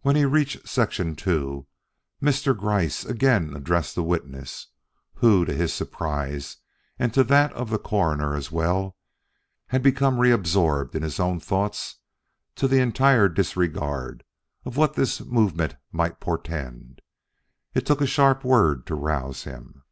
[0.00, 1.66] When he reached Section II,
[2.20, 2.58] Mr.
[2.58, 4.66] Gryce again addressed the witness,
[5.14, 6.56] who, to his surprise
[6.98, 8.96] and to that of the Coroner as well,
[9.68, 11.98] had become reabsorbed in his own thoughts
[12.56, 14.24] to the entire disregard
[14.64, 17.00] of what this movement might portend.
[17.72, 19.84] It took a sharp word to rouse him.